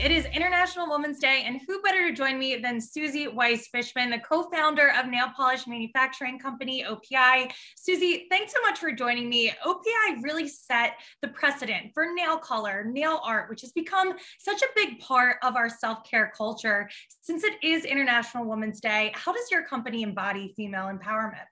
[0.00, 4.20] It is International Women's Day, and who better to join me than Suzi Weiss-Fischmann, the
[4.20, 7.50] co founder of nail polish manufacturing company OPI.
[7.76, 9.52] Suzi, thanks so much for joining me.
[9.66, 14.68] OPI really set the precedent for nail color, nail art, which has become such a
[14.76, 16.88] big part of our self care culture.
[17.20, 21.46] Since it is International Women's Day, how does your company embody female empowerment?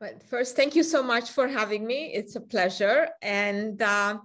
[0.00, 2.10] But first, thank you so much for having me.
[2.14, 3.10] It's a pleasure.
[3.20, 4.18] And uh,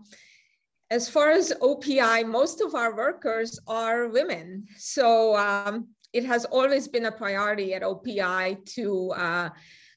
[0.89, 4.65] as far as OPI, most of our workers are women.
[4.77, 9.49] So um, it has always been a priority at OPI to, uh,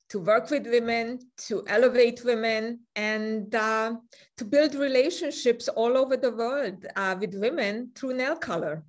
[0.09, 3.95] to work with women, to elevate women, and uh,
[4.37, 8.83] to build relationships all over the world uh, with women through nail color.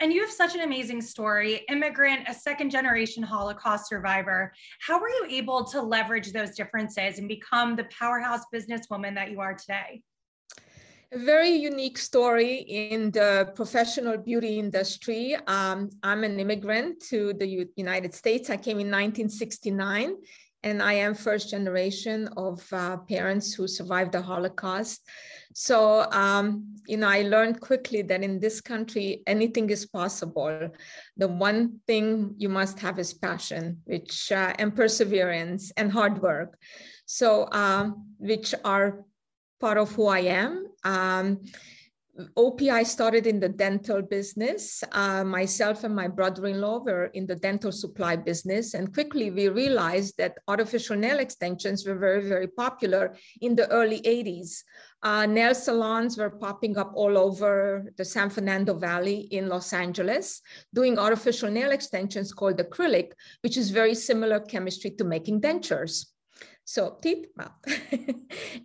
[0.00, 4.52] And you have such an amazing story, immigrant, a second generation Holocaust survivor.
[4.84, 9.38] How were you able to leverage those differences and become the powerhouse businesswoman that you
[9.38, 10.02] are today?
[11.12, 15.36] A very unique story in the professional beauty industry.
[15.46, 18.48] Um, I'm an immigrant to the United States.
[18.48, 20.16] I came in 1969,
[20.62, 25.06] and I am first generation of uh, parents who survived the Holocaust.
[25.52, 30.70] So, um, you know, I learned quickly that in this country, anything is possible.
[31.18, 36.58] The one thing you must have is passion, which uh, and perseverance and hard work.
[37.04, 39.04] So, um, which are
[39.62, 40.66] part of who I am.
[40.84, 41.40] Um,
[42.36, 44.84] OPI started in the dental business.
[44.92, 48.74] Uh, myself and my brother-in-law were in the dental supply business.
[48.74, 54.00] And quickly we realized that artificial nail extensions were very, very popular in the early
[54.02, 54.62] 80s.
[55.02, 60.42] Uh, nail salons were popping up all over the San Fernando Valley in Los Angeles,
[60.74, 66.11] doing artificial nail extensions called acrylic, which is very similar chemistry to making dentures.
[66.72, 67.52] So teeth, mouth.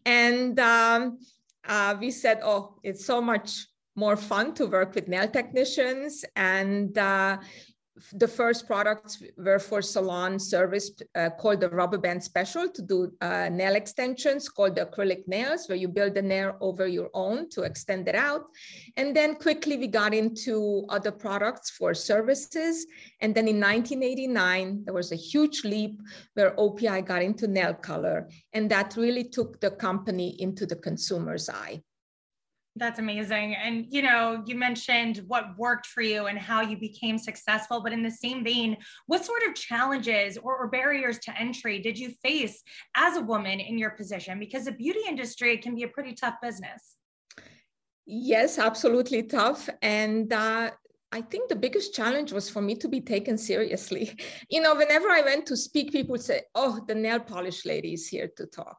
[0.05, 1.19] and um,
[1.67, 6.23] uh, we said, oh, it's so much more fun to work with nail technicians.
[6.33, 7.39] And uh,
[8.13, 13.11] the first products were for salon service uh, called the rubber band special to do
[13.21, 17.49] uh, nail extensions called the acrylic nails where you build the nail over your own
[17.49, 18.43] to extend it out.
[18.97, 22.85] And then quickly we got into other products for services.
[23.21, 25.99] And then in 1989 there was a huge leap
[26.35, 28.29] where opi got into nail color.
[28.53, 31.81] And that really took the company into the consumer's eye
[32.79, 33.55] that's amazing.
[33.55, 37.93] And you know, you mentioned what worked for you and how you became successful, but
[37.93, 42.11] in the same vein, what sort of challenges or, or, barriers to entry did you
[42.23, 42.61] face
[42.95, 44.39] as a woman in your position?
[44.39, 46.95] Because the beauty industry can be a pretty tough business.
[48.05, 49.69] Yes, absolutely tough.
[49.81, 50.71] And uh,
[51.11, 54.17] I think the biggest challenge was for me to be taken seriously.
[54.49, 57.93] You know, whenever I went to speak, people would say, Oh, the nail polish lady
[57.93, 58.77] is here to talk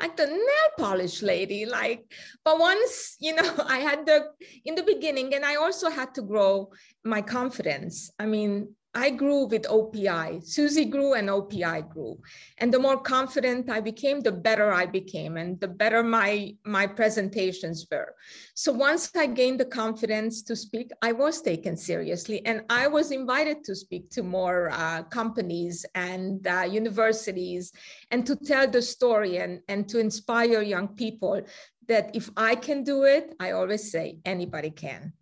[0.00, 2.02] like the nail polish lady like
[2.44, 4.24] but once you know i had the
[4.64, 6.70] in the beginning and i also had to grow
[7.04, 8.10] my confidence.
[8.18, 10.42] I mean I grew with OPI.
[10.42, 12.18] Suzi grew and OPI grew.
[12.58, 16.88] And the more confident I became, the better I became and the better my, my
[16.88, 18.16] presentations were.
[18.54, 23.12] So once I gained the confidence to speak, I was taken seriously and I was
[23.12, 27.72] invited to speak to more uh, companies and uh, universities
[28.10, 31.42] and to tell the story and, and to inspire young people
[31.86, 35.12] that if I can do it, I always say anybody can.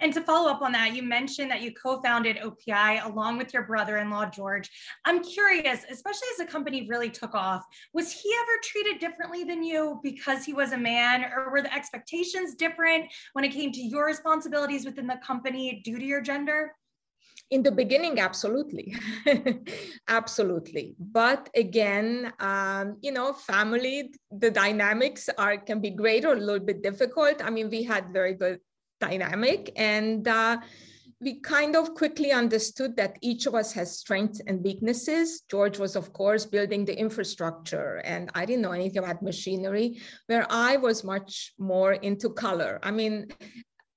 [0.00, 3.52] And to follow up on that, you mentioned that you co founded OPI along with
[3.52, 4.70] your brother in law, George.
[5.04, 9.62] I'm curious, especially as the company really took off, was he ever treated differently than
[9.62, 13.80] you because he was a man, or were the expectations different when it came to
[13.80, 16.72] your responsibilities within the company due to your gender?
[17.52, 18.94] in the beginning absolutely
[20.08, 26.40] absolutely but again um, you know family the dynamics are can be great or a
[26.40, 28.58] little bit difficult i mean we had very good
[29.08, 29.60] dynamic.
[29.76, 30.56] And uh,
[31.24, 35.42] we kind of quickly understood that each of us has strengths and weaknesses.
[35.50, 39.88] George was, of course, building the infrastructure, and I didn't know anything about machinery,
[40.26, 42.72] where I was much more into color.
[42.82, 43.14] I mean,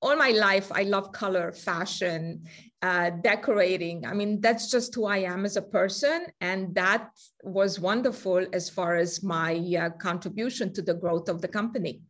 [0.06, 2.44] all my life, I love color, fashion,
[2.84, 4.06] uh, decorating.
[4.06, 6.28] I mean, that's just who I am as a person.
[6.42, 7.10] And that
[7.44, 9.52] was wonderful as far as my
[9.82, 12.02] uh, contribution to the growth of the company.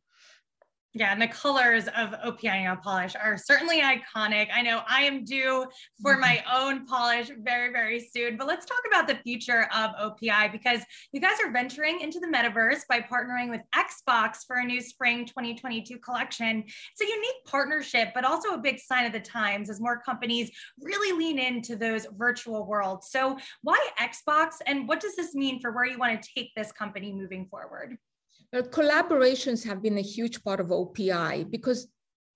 [0.98, 4.48] Yeah, and the colors of OPI nail polish are certainly iconic.
[4.54, 5.66] I know I am due
[6.02, 6.22] for mm-hmm.
[6.22, 8.38] my own polish very, very soon.
[8.38, 10.80] But let's talk about the future of OPI because
[11.12, 15.26] you guys are venturing into the metaverse by partnering with Xbox for a new spring
[15.26, 16.64] 2022 collection.
[16.64, 20.50] It's a unique partnership, but also a big sign of the times as more companies
[20.80, 23.10] really lean into those virtual worlds.
[23.10, 26.72] So, why Xbox and what does this mean for where you want to take this
[26.72, 27.98] company moving forward?
[28.64, 31.88] Collaborations have been a huge part of OPI because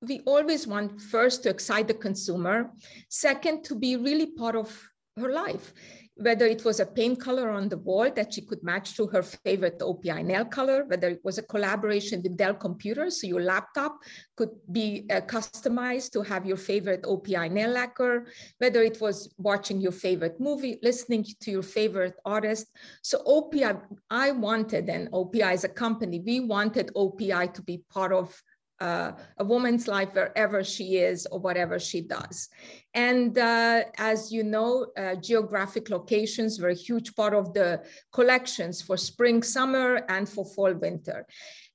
[0.01, 2.71] we always want first to excite the consumer,
[3.10, 5.74] second, to be really part of her life
[6.19, 9.24] whether it was a paint color on the wall that she could match to her
[9.24, 13.98] favorite OPI nail color, whether it was a collaboration with Dell computers, so your laptop
[14.36, 18.27] could be uh, customized to have your favorite OPI nail lacquer,
[18.57, 22.68] whether it was watching your favorite movie, listening to your favorite artist.
[23.01, 23.80] So OPI,
[24.10, 28.42] I wanted, and OPI as a company, we wanted OPI to be part of
[28.79, 32.49] uh, a woman's life wherever she is or whatever she does.
[32.93, 38.81] And uh, as you know, uh, geographic locations were a huge part of the collections
[38.81, 41.25] for spring, summer, and for fall, winter.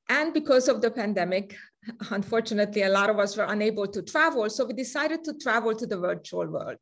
[0.08, 1.56] And because of the pandemic,
[2.10, 4.48] unfortunately, a lot of us were unable to travel.
[4.50, 6.76] So we decided to travel to the virtual world.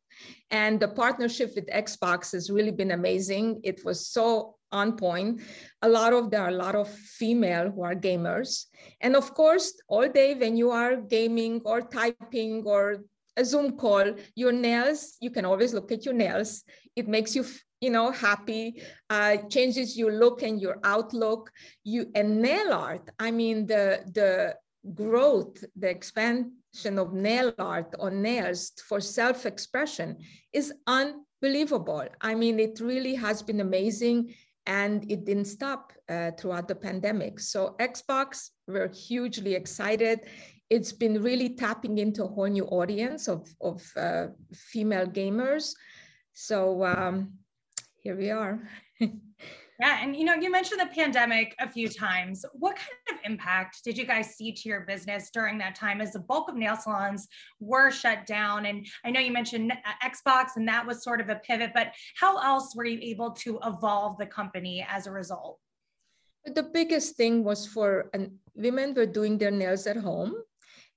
[0.51, 3.61] And the partnership with Xbox has really been amazing.
[3.65, 5.41] It was so on point.
[5.83, 8.67] A lot of there are a lot of female who are gamers.
[9.01, 13.05] And of course, all day when you are gaming or typing or
[13.37, 16.65] a Zoom call, your nails, you can always look at your nails.
[16.97, 17.45] It makes you
[17.83, 18.81] you know happy
[19.11, 21.51] uh, changes your look and your outlook
[21.83, 23.85] you and nail art i mean the
[24.15, 24.55] the
[24.95, 30.17] growth the expansion of nail art on nails for self-expression
[30.53, 34.33] is unbelievable i mean it really has been amazing
[34.67, 37.41] and it didn't stop uh, throughout the pandemic.
[37.41, 40.21] So Xbox, we're hugely excited.
[40.71, 45.75] It's been really tapping into a whole new audience of, of uh, female gamers.
[46.33, 47.35] So um,
[48.03, 48.69] here we are.
[49.81, 52.45] Yeah, and you know, you mentioned the pandemic a few times.
[52.53, 56.13] What kind of impact did you guys see to your business during that time as
[56.13, 57.27] the bulk of nail salons
[57.59, 58.67] were shut down?
[58.67, 61.93] And I know you mentioned uh, Xbox and that was sort of a pivot, but
[62.17, 65.59] how else were you able to evolve the company as a result?
[66.45, 68.11] The biggest thing was for
[68.55, 70.35] women were doing their nails at home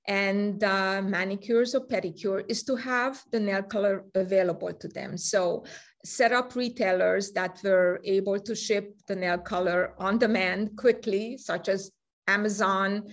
[0.08, 5.18] and uh, manicures or pedicure is to have the nail color available to them.
[5.18, 5.64] So
[6.04, 11.68] set up retailers that were able to ship the nail color on demand quickly, such
[11.68, 11.90] as
[12.28, 13.08] Amazon,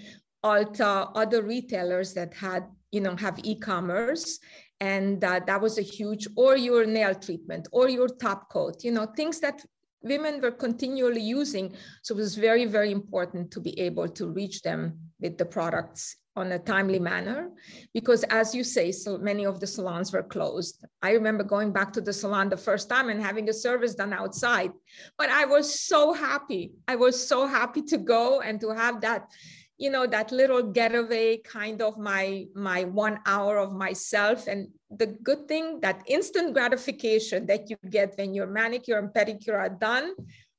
[0.45, 4.39] Ulta, other retailers that had, you know, have e-commerce.
[4.79, 8.91] And uh, that was a huge, or your nail treatment, or your top coat, you
[8.91, 9.63] know, things that
[10.03, 11.73] women were continually using.
[12.01, 16.17] So it was very, very important to be able to reach them with the products
[16.35, 17.51] on a timely manner
[17.93, 20.83] because as you say so many of the salons were closed.
[21.01, 24.13] I remember going back to the salon the first time and having a service done
[24.13, 24.71] outside.
[25.17, 26.71] But i was so happy.
[26.87, 29.29] I was so happy to go and to have that
[29.77, 34.47] you know that little getaway kind of my my one hour of myself.
[34.47, 39.57] And the good thing that instant gratification that you get when your manicure and pedicure
[39.57, 40.13] are done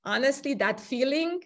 [0.05, 1.41] honestly that feeling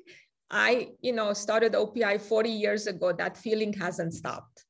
[0.51, 3.13] I, you know, started OPI 40 years ago.
[3.13, 4.65] That feeling hasn't stopped.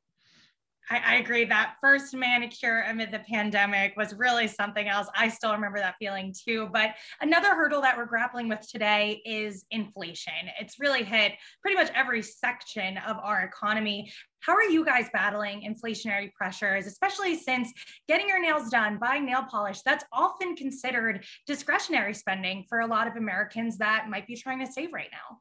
[0.90, 1.44] I, I, agree.
[1.44, 5.06] That first manicure amid the pandemic was really something else.
[5.14, 6.68] I still remember that feeling too.
[6.72, 10.32] But another hurdle that we're grappling with today is inflation.
[10.58, 14.10] It's really hit pretty much every section of our economy.
[14.40, 17.72] How are you guys battling inflationary pressures, especially since
[18.06, 23.06] getting your nails done, buying nail polish, that's often considered discretionary spending for a lot
[23.06, 25.38] of Americans that might be trying to save right now?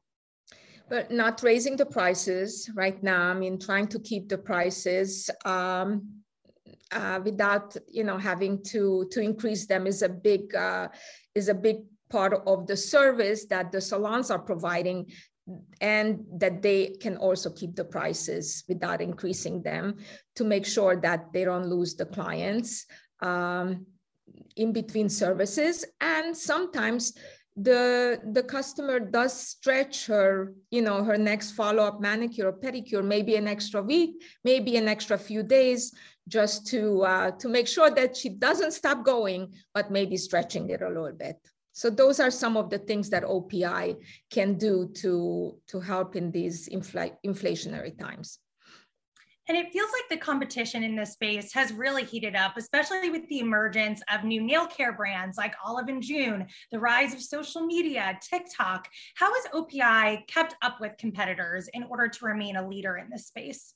[0.88, 3.30] But not raising the prices right now.
[3.30, 6.08] I mean, trying to keep the prices um,
[6.92, 10.88] uh, without, you know, having to to increase them is a big uh,
[11.34, 11.78] is a big
[12.10, 15.06] part of the service that the salons are providing
[15.80, 19.96] and that they can also keep the prices without increasing them
[20.36, 22.86] to make sure that they don't lose the clients
[23.20, 23.86] um,
[24.56, 27.14] in between services and sometimes
[27.62, 33.34] the the customer does stretch her you know her next follow-up manicure or pedicure maybe
[33.36, 35.92] an extra week maybe an extra few days
[36.28, 40.82] just to uh, to make sure that she doesn't stop going but maybe stretching it
[40.82, 41.36] a little bit.
[41.72, 43.96] So those are some of the things that opi
[44.30, 48.38] can do to to help in these infl- inflationary times
[49.48, 53.26] and it feels like the competition in this space has really heated up, especially with
[53.28, 57.64] the emergence of new nail care brands like Olive and June, the rise of social
[57.64, 58.88] media, TikTok.
[59.16, 63.26] How has OPI kept up with competitors in order to remain a leader in this
[63.26, 63.74] space?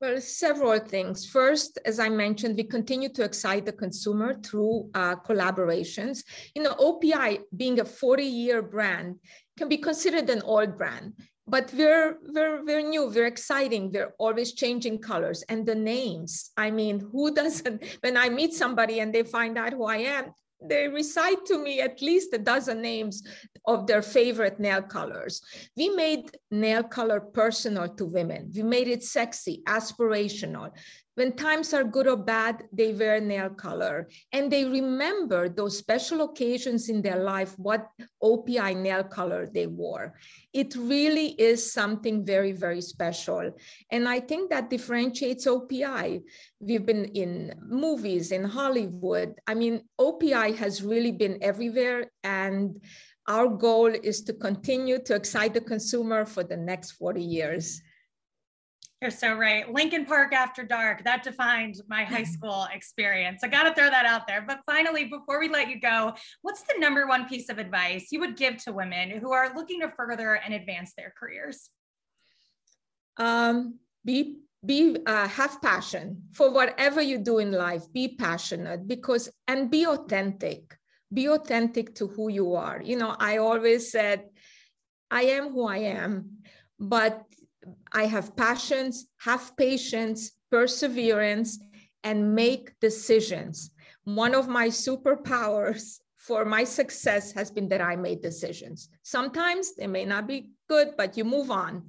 [0.00, 1.26] Well, several things.
[1.26, 6.22] First, as I mentioned, we continue to excite the consumer through uh, collaborations.
[6.54, 9.16] You know, OPI being a 40 year brand
[9.56, 11.14] can be considered an old brand
[11.48, 16.70] but we're we're we're new we're exciting we're always changing colors and the names i
[16.70, 20.26] mean who doesn't when i meet somebody and they find out who i am
[20.60, 23.22] they recite to me at least a dozen names
[23.66, 25.40] of their favorite nail colors.
[25.76, 28.50] We made nail color personal to women.
[28.54, 30.70] We made it sexy, aspirational.
[31.18, 36.22] When times are good or bad, they wear nail color and they remember those special
[36.22, 37.88] occasions in their life, what
[38.22, 40.14] OPI nail color they wore.
[40.52, 43.50] It really is something very, very special.
[43.90, 46.22] And I think that differentiates OPI.
[46.60, 49.34] We've been in movies, in Hollywood.
[49.48, 52.12] I mean, OPI has really been everywhere.
[52.22, 52.80] And
[53.26, 57.82] our goal is to continue to excite the consumer for the next 40 years.
[59.00, 59.72] You're so right.
[59.72, 63.44] Lincoln Park after dark, that defined my high school experience.
[63.44, 64.42] I got to throw that out there.
[64.42, 68.18] But finally, before we let you go, what's the number one piece of advice you
[68.20, 71.70] would give to women who are looking to further and advance their careers?
[73.18, 79.30] Um, be be uh, have passion for whatever you do in life be passionate because
[79.46, 80.76] and be authentic
[81.12, 84.24] be authentic to who you are you know i always said
[85.12, 86.38] i am who i am
[86.80, 87.22] but
[87.92, 91.58] I have passions, have patience, perseverance,
[92.04, 93.70] and make decisions.
[94.04, 98.88] One of my superpowers for my success has been that I made decisions.
[99.02, 101.84] Sometimes they may not be good, but you move on.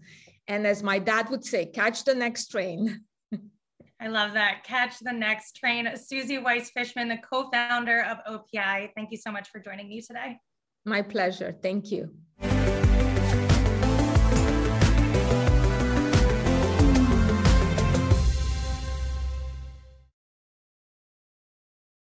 [0.47, 3.01] And as my dad would say, catch the next train.
[4.01, 4.63] I love that.
[4.63, 5.85] Catch the next train.
[5.87, 8.91] Suzi Weiss-Fischmann, the co founder of OPI.
[8.95, 10.39] Thank you so much for joining me today.
[10.85, 11.53] My pleasure.
[11.61, 12.09] Thank you.